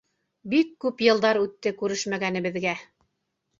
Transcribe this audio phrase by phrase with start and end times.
[0.53, 2.77] Бик күп йылдар үтте күрешмәгәнебеҙгә.